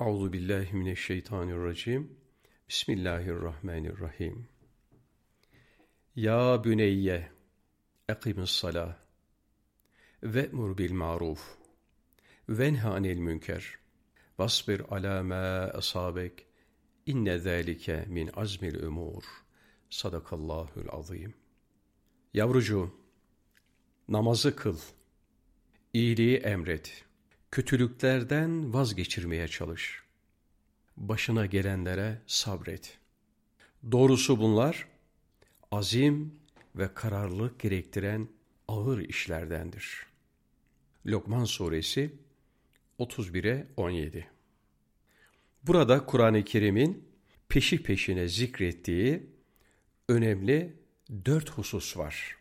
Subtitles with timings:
[0.00, 2.18] Euzu billahi mineşşeytanirracim.
[2.68, 4.48] Bismillahirrahmanirrahim.
[6.16, 7.30] Ya büneyye
[8.08, 8.96] ekimis salah
[10.22, 11.40] ve'mur bil maruf
[12.48, 13.78] venha anil münker
[14.38, 16.46] vasbir ala ma asabek
[17.06, 19.24] inne zâlike min azmil umur.
[19.90, 21.34] Sadakallahul azim.
[22.34, 22.94] Yavrucuğum,
[24.08, 24.78] namazı kıl,
[25.92, 27.04] iyiliği emret,
[27.52, 30.02] kötülüklerden vazgeçirmeye çalış.
[30.96, 32.98] Başına gelenlere sabret.
[33.92, 34.88] Doğrusu bunlar,
[35.70, 36.34] azim
[36.76, 38.28] ve kararlılık gerektiren
[38.68, 40.06] ağır işlerdendir.
[41.06, 42.14] Lokman Suresi
[42.98, 44.26] 31'e 17
[45.62, 47.08] Burada Kur'an-ı Kerim'in
[47.48, 49.26] peşi peşine zikrettiği
[50.08, 50.76] önemli
[51.24, 52.36] dört husus var.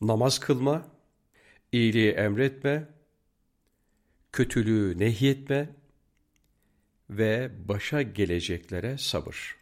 [0.00, 0.88] Namaz kılma,
[1.72, 2.97] iyiliği emretme,
[4.38, 5.68] kötülüğü nehyetme
[7.10, 9.56] ve başa geleceklere sabır.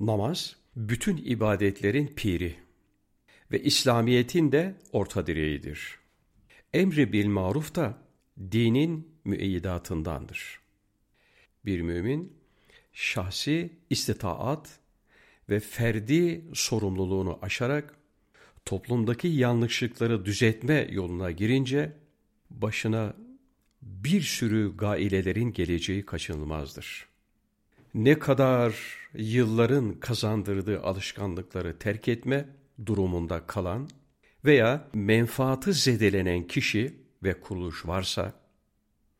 [0.00, 2.56] Namaz, bütün ibadetlerin piri
[3.52, 5.98] ve İslamiyet'in de orta direğidir.
[6.74, 7.98] Emri bil maruf da
[8.52, 10.60] dinin müeyyidatındandır.
[11.64, 12.32] Bir mümin,
[12.92, 14.78] şahsi istitaat
[15.48, 17.96] ve ferdi sorumluluğunu aşarak
[18.64, 21.92] toplumdaki yanlışlıkları düzeltme yoluna girince
[22.50, 23.25] başına
[23.86, 27.06] bir sürü gailelerin geleceği kaçınılmazdır.
[27.94, 28.74] Ne kadar
[29.14, 32.48] yılların kazandırdığı alışkanlıkları terk etme
[32.86, 33.88] durumunda kalan
[34.44, 38.32] veya menfaatı zedelenen kişi ve kuruluş varsa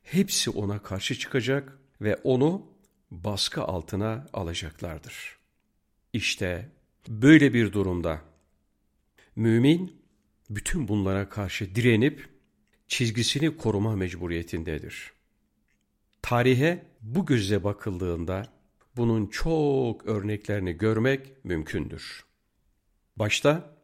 [0.02, 2.66] hepsi ona karşı çıkacak ve onu
[3.10, 5.36] baskı altına alacaklardır.
[6.12, 6.70] İşte
[7.08, 8.20] böyle bir durumda
[9.36, 10.02] mümin
[10.50, 12.35] bütün bunlara karşı direnip
[12.88, 15.12] çizgisini koruma mecburiyetindedir.
[16.22, 18.46] Tarihe bu gözle bakıldığında
[18.96, 22.24] bunun çok örneklerini görmek mümkündür.
[23.16, 23.76] Başta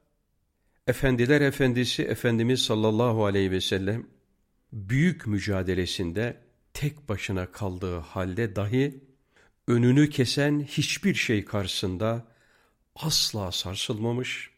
[0.87, 4.07] Efendiler Efendisi Efendimiz sallallahu aleyhi ve sellem
[4.73, 6.37] büyük mücadelesinde
[6.75, 9.01] tek başına kaldığı halde dahi
[9.69, 12.27] önünü kesen hiçbir şey karşısında
[12.97, 14.51] asla sarsılmamış,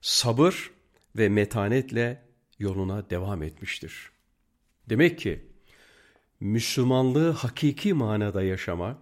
[0.00, 0.70] sabır
[1.16, 2.22] ve metanetle
[2.60, 4.10] yoluna devam etmiştir.
[4.88, 5.44] Demek ki
[6.40, 8.98] Müslümanlığı hakiki manada yaşama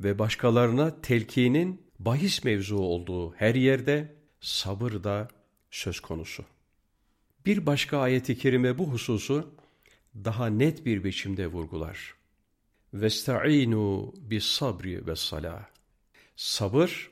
[0.00, 5.28] ve başkalarına telkinin bahis mevzu olduğu her yerde sabır da
[5.70, 6.44] söz konusu.
[7.46, 9.54] Bir başka ayeti kerime bu hususu
[10.14, 12.14] daha net bir biçimde vurgular.
[12.94, 15.64] Vesta'inu bis sabri ve salah.
[16.36, 17.10] Sabır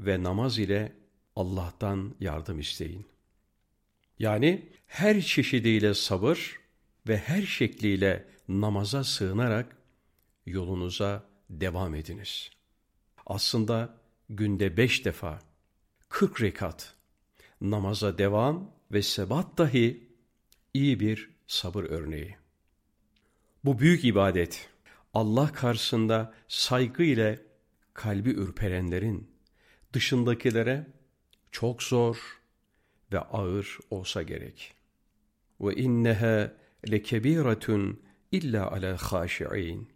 [0.00, 0.92] ve namaz ile
[1.36, 3.06] Allah'tan yardım isteyin.
[4.18, 6.58] Yani her çeşidiyle sabır
[7.08, 9.76] ve her şekliyle namaza sığınarak
[10.46, 12.50] yolunuza devam ediniz.
[13.26, 15.38] Aslında günde beş defa,
[16.08, 16.94] kırk rekat
[17.60, 20.10] namaza devam ve sebat dahi
[20.74, 22.36] iyi bir sabır örneği.
[23.64, 24.68] Bu büyük ibadet
[25.14, 27.42] Allah karşısında saygı ile
[27.94, 29.30] kalbi ürperenlerin
[29.92, 30.86] dışındakilere
[31.52, 32.40] çok zor
[33.12, 34.74] ve ağır olsa gerek.
[35.60, 36.52] Ve inneha
[36.90, 38.00] lekebiratun
[38.32, 39.88] illa ala haşi'in.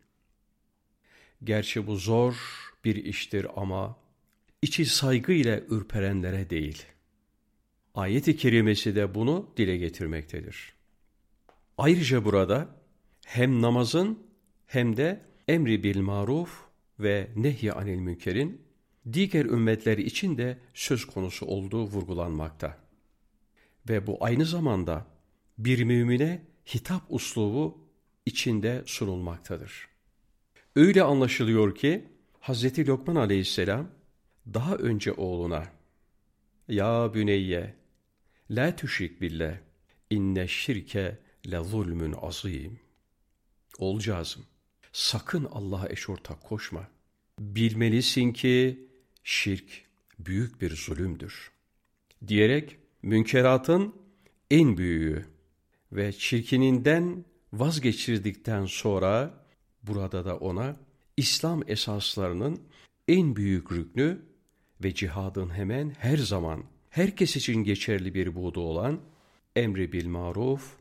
[1.44, 2.34] Gerçi bu zor
[2.84, 3.96] bir iştir ama
[4.62, 6.82] içi saygı ile ürperenlere değil.
[7.94, 10.72] Ayet-i kerimesi de bunu dile getirmektedir.
[11.78, 12.68] Ayrıca burada
[13.26, 14.18] hem namazın
[14.66, 16.64] hem de emri bil maruf
[17.00, 18.62] ve nehy anil münkerin
[19.12, 22.79] diğer ümmetler için de söz konusu olduğu vurgulanmakta.
[23.88, 25.06] Ve bu aynı zamanda
[25.58, 26.42] bir mümine
[26.74, 27.78] hitap uslubu
[28.26, 29.88] içinde sunulmaktadır.
[30.76, 32.08] Öyle anlaşılıyor ki
[32.40, 32.78] Hz.
[32.78, 33.88] Lokman aleyhisselam
[34.54, 35.66] daha önce oğluna
[36.68, 37.74] Ya büneyye
[38.50, 39.58] la tüşrik billah
[40.10, 41.18] inne şirke
[41.50, 42.80] le zulmün azim.
[43.78, 44.44] Olcağızım
[44.92, 46.88] sakın Allah'a eş ortak koşma.
[47.38, 48.88] Bilmelisin ki
[49.24, 49.84] şirk
[50.18, 51.50] büyük bir zulümdür.
[52.26, 53.94] Diyerek münkeratın
[54.50, 55.26] en büyüğü
[55.92, 59.44] ve çirkininden vazgeçirdikten sonra
[59.82, 60.76] burada da ona
[61.16, 62.60] İslam esaslarının
[63.08, 64.22] en büyük rüknü
[64.84, 69.00] ve cihadın hemen her zaman herkes için geçerli bir buğdu olan
[69.56, 70.76] emri bil maruf,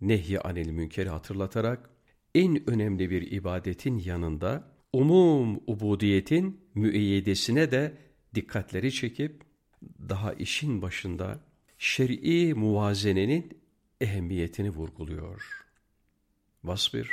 [0.00, 1.90] nehy anil münkeri hatırlatarak
[2.34, 7.98] en önemli bir ibadetin yanında umum ubudiyetin müeyyidesine de
[8.34, 9.42] dikkatleri çekip
[10.08, 11.40] daha işin başında
[11.82, 13.58] şer'i muvazenenin
[14.00, 15.66] ehemmiyetini vurguluyor.
[16.64, 17.10] Vasbir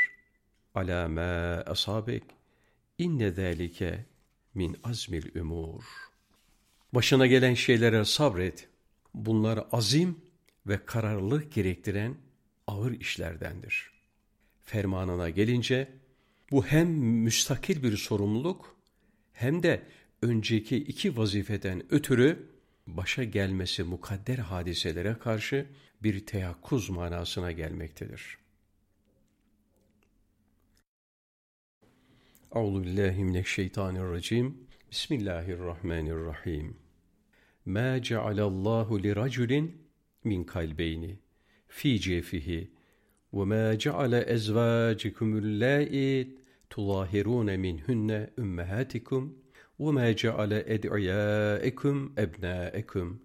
[0.75, 2.23] ala ma asabek
[2.97, 4.05] inne zalike
[4.53, 5.83] min azmil umur.
[6.93, 8.67] Başına gelen şeylere sabret.
[9.13, 10.21] Bunlar azim
[10.67, 12.15] ve kararlılık gerektiren
[12.67, 13.91] ağır işlerdendir.
[14.63, 15.87] Fermanına gelince
[16.51, 18.75] bu hem müstakil bir sorumluluk
[19.33, 19.83] hem de
[20.21, 22.58] önceki iki vazifeden ötürü
[22.97, 25.65] başa gelmesi mukadder hadiselere karşı
[26.03, 28.37] bir teyakkuz manasına gelmektedir.
[32.55, 34.57] Euzu billahi mineşşeytanirracim.
[34.91, 36.77] Bismillahirrahmanirrahim.
[37.65, 39.89] Ma cealallahu li raculin
[40.23, 41.19] min kalbeyni
[41.67, 42.71] fi cefihi
[43.33, 46.37] ve ma ceale ezvacikumul lâi
[46.69, 49.38] tuzahirûne minhunne ümmehatikum
[49.80, 53.20] ve ma ceale ed'iyâekum ebnâekum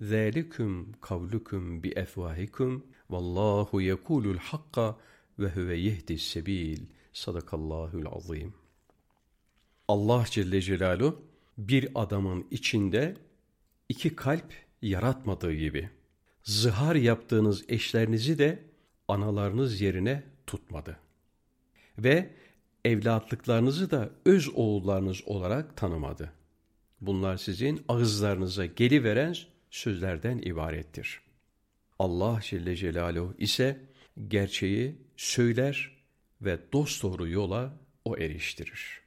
[0.00, 0.70] ذَٰلِكُمْ
[1.08, 4.76] كَوْلُكُمْ بِأَفْوَاهِكُمْ وَاللّٰهُ يَكُولُ الْحَقَّ
[5.40, 6.80] وَهُوَ يَهْدِ السَّب۪يلِ
[7.12, 8.54] Sadakallahul azim.
[9.88, 11.22] Allah Celle Celaluhu
[11.58, 13.16] bir adamın içinde
[13.88, 14.52] iki kalp
[14.82, 15.90] yaratmadığı gibi
[16.42, 18.64] zihar yaptığınız eşlerinizi de
[19.08, 20.98] analarınız yerine tutmadı.
[21.98, 22.30] Ve
[22.85, 26.31] evlatlıklarınızı da öz oğullarınız olarak tanımadı.
[27.01, 29.35] Bunlar sizin ağızlarınıza geliveren
[29.71, 31.21] sözlerden ibarettir.
[31.99, 33.79] Allah Celle Celaluhu ise
[34.27, 35.91] gerçeği söyler
[36.41, 37.73] ve dosdoğru yola
[38.05, 39.01] o eriştirir.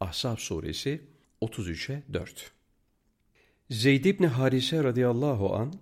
[0.00, 1.00] Ahzab suresi
[1.42, 2.52] 33'e 4
[3.70, 5.72] Zeyd ibn Harise radıyallahu an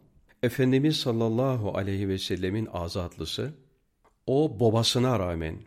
[0.42, 3.54] Efendimiz sallallahu aleyhi ve sellemin azatlısı,
[4.26, 5.58] o babasına rağmen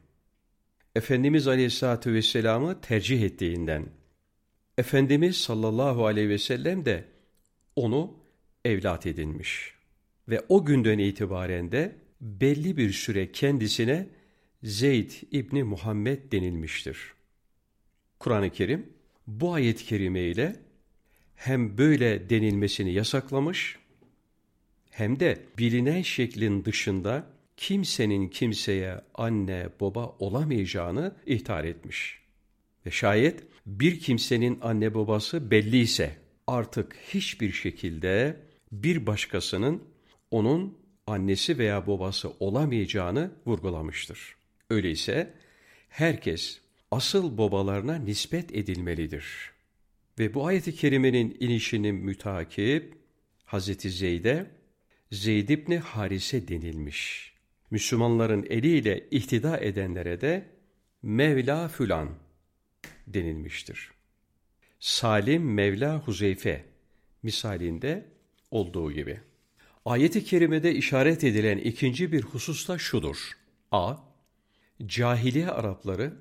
[0.96, 3.86] Efendimiz aleyhissalatü vesselam'ı tercih ettiğinden,
[4.78, 7.06] Efendimiz sallallahu aleyhi ve sellem de
[7.76, 8.20] onu
[8.66, 9.74] evlat edinmiş.
[10.30, 14.08] Ve o günden itibaren de belli bir süre kendisine
[14.64, 17.14] Zeyd İbni Muhammed denilmiştir.
[18.20, 18.94] Kur'an-ı Kerim
[19.28, 20.56] bu ayet-i kerime ile
[21.36, 23.78] hem böyle denilmesini yasaklamış
[24.90, 27.28] hem de bilinen şeklin dışında
[27.58, 32.20] kimsenin kimseye anne baba olamayacağını ihtar etmiş.
[32.86, 36.18] Ve şayet bir kimsenin anne babası belliyse
[36.48, 38.40] artık hiçbir şekilde
[38.72, 39.84] bir başkasının
[40.32, 40.78] onun
[41.08, 44.36] annesi veya babası olamayacağını vurgulamıştır.
[44.70, 45.34] Öyleyse
[45.90, 46.62] herkes
[46.92, 49.52] asıl babalarına nispet edilmelidir.
[50.20, 52.94] Ve bu ayeti kerimenin inişini mütakip
[53.46, 54.52] Hazreti Zeyd'e
[55.12, 57.33] Zeyd ibn Harise denilmiş.
[57.74, 60.50] Müslümanların eliyle ihtida edenlere de
[61.02, 62.10] Mevla Fülan
[63.08, 63.92] denilmiştir.
[64.80, 66.66] Salim Mevla Huzeyfe
[67.24, 68.06] misalinde
[68.52, 69.20] olduğu gibi.
[69.86, 73.32] Ayet-i kerimede işaret edilen ikinci bir husus da şudur.
[73.72, 73.96] A.
[74.86, 76.14] Cahiliye Arapları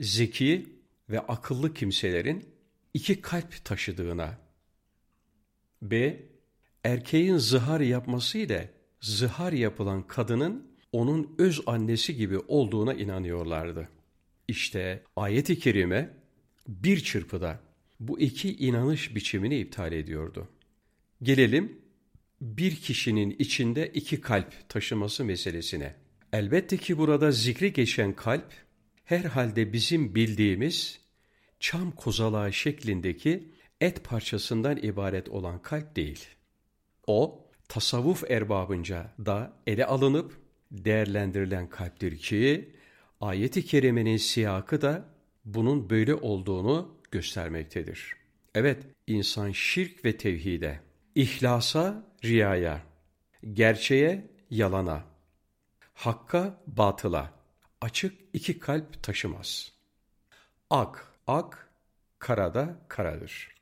[0.00, 0.66] zeki
[1.10, 2.48] ve akıllı kimselerin
[2.94, 4.38] iki kalp taşıdığına.
[5.82, 6.22] B.
[6.84, 13.88] Erkeğin zihar yapması ile zihar yapılan kadının onun öz annesi gibi olduğuna inanıyorlardı.
[14.48, 16.10] İşte ayet-i kerime
[16.68, 17.60] bir çırpıda
[18.00, 20.48] bu iki inanış biçimini iptal ediyordu.
[21.22, 21.82] Gelelim
[22.40, 25.94] bir kişinin içinde iki kalp taşıması meselesine.
[26.32, 28.52] Elbette ki burada zikri geçen kalp
[29.04, 31.00] herhalde bizim bildiğimiz
[31.60, 33.48] çam kozalağı şeklindeki
[33.80, 36.26] et parçasından ibaret olan kalp değil.
[37.06, 37.41] O
[37.72, 42.74] tasavvuf erbabınca da ele alınıp değerlendirilen kalptir ki
[43.20, 45.04] ayeti kerimenin siyakı da
[45.44, 48.16] bunun böyle olduğunu göstermektedir.
[48.54, 50.80] Evet, insan şirk ve tevhide
[51.14, 52.82] İhlasa, riyaya,
[53.52, 55.04] gerçeğe, yalana,
[55.94, 57.32] hakka, batıla,
[57.80, 59.72] açık iki kalp taşımaz.
[60.70, 61.68] Ak, ak,
[62.18, 63.54] karada karadır.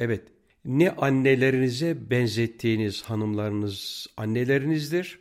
[0.00, 0.28] Evet,
[0.68, 5.20] ne annelerinize benzettiğiniz hanımlarınız annelerinizdir,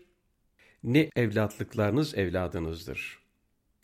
[0.84, 3.20] ne evlatlıklarınız evladınızdır.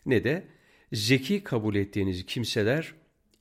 [0.06, 0.46] Ne de
[0.92, 2.94] zeki kabul ettiğiniz kimseler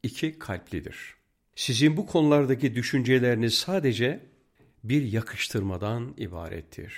[0.04, 1.24] iki kalplidir.''
[1.56, 4.20] Sizin bu konulardaki düşünceleriniz sadece
[4.84, 6.94] bir yakıştırmadan ibarettir.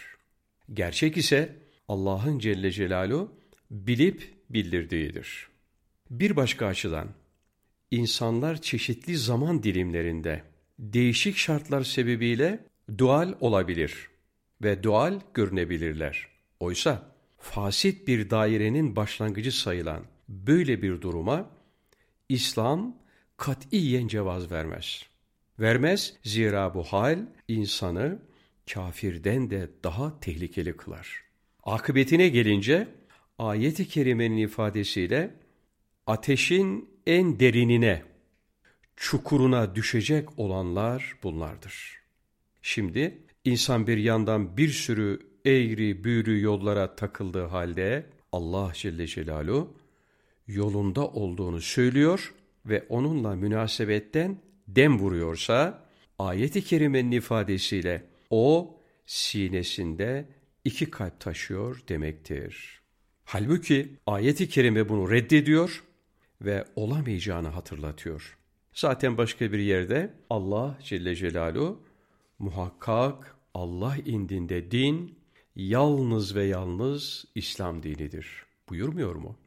[0.74, 1.56] Gerçek ise
[1.88, 3.32] Allah'ın Celle Celaluhu
[3.72, 5.48] bilip bildirdiğidir.
[6.10, 7.10] Bir başka açıdan
[7.92, 10.44] insanlar çeşitli zaman dilimlerinde
[10.80, 12.60] değişik şartlar sebebiyle
[12.98, 14.10] dual olabilir
[14.64, 16.28] ve dual görünebilirler.
[16.60, 21.50] Oysa fasit bir dairenin başlangıcı sayılan böyle bir duruma
[22.30, 22.98] İslam
[23.38, 25.06] katiyen cevaz vermez.
[25.60, 28.20] Vermez zira bu hal insanı
[28.74, 31.24] kafirden de daha tehlikeli kılar.
[31.64, 32.88] Akıbetine gelince
[33.40, 35.36] ayet-i kerimenin ifadesiyle
[36.08, 38.04] ateşin en derinine,
[38.96, 42.00] çukuruna düşecek olanlar bunlardır.
[42.62, 49.78] Şimdi insan bir yandan bir sürü eğri büğrü yollara takıldığı halde Allah Celle Celaluhu
[50.48, 52.34] yolunda olduğunu söylüyor
[52.66, 54.38] ve onunla münasebetten
[54.68, 55.86] dem vuruyorsa
[56.20, 60.30] ayet-i kerimenin ifadesiyle o sinesinde
[60.66, 62.82] iki kalp taşıyor demektir.
[63.26, 65.84] Halbuki ayet-i kerime bunu reddediyor
[66.42, 68.38] ve olamayacağını hatırlatıyor.
[68.76, 71.84] Zaten başka bir yerde Allah Celle Celaluhu
[72.40, 75.20] muhakkak Allah indinde din
[75.56, 79.38] yalnız ve yalnız İslam dinidir buyurmuyor mu?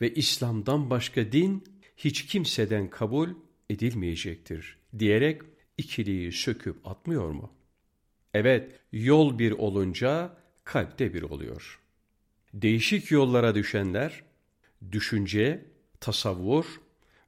[0.00, 1.64] Ve İslam'dan başka din
[1.96, 3.28] hiç kimseden kabul
[3.70, 5.42] edilmeyecektir diyerek
[5.78, 7.52] ikiliyi söküp atmıyor mu?
[8.34, 11.80] Evet, yol bir olunca kalp de bir oluyor.
[12.54, 14.22] Değişik yollara düşenler,
[14.92, 15.64] düşünce,
[16.00, 16.80] tasavvur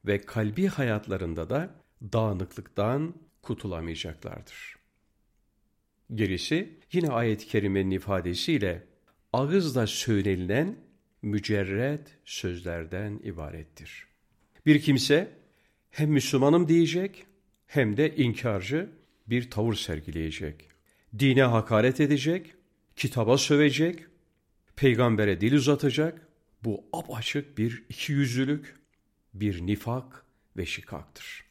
[0.05, 1.75] ve kalbi hayatlarında da
[2.13, 4.75] dağınıklıktan kurtulamayacaklardır.
[6.13, 8.83] Gerisi yine ayet-i kerimenin ifadesiyle
[9.33, 10.75] ağızla söylenilen
[11.21, 14.07] mücerred sözlerden ibarettir.
[14.65, 15.37] Bir kimse
[15.91, 17.25] hem Müslümanım diyecek
[17.67, 18.89] hem de inkarcı
[19.27, 20.69] bir tavır sergileyecek.
[21.19, 22.53] Dine hakaret edecek,
[22.95, 24.05] kitaba sövecek,
[24.75, 26.27] peygambere dil uzatacak.
[26.63, 28.75] Bu apaçık bir ikiyüzlülük,
[29.33, 30.25] bir nifak
[30.57, 31.43] ve şikaktır.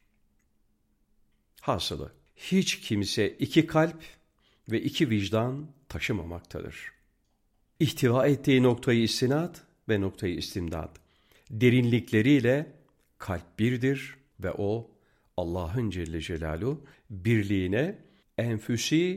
[1.61, 4.03] Hasılı hiç kimse iki kalp
[4.71, 6.93] ve iki vicdan taşımamaktadır.
[7.81, 10.91] İhtiva ettiği noktayı istinat ve noktayı istimdat
[11.51, 12.73] derinlikleriyle
[13.19, 14.91] kalp birdir ve o
[15.37, 17.99] Allah'ın Celle Celaluhu birliğine
[18.39, 19.05] enfüsi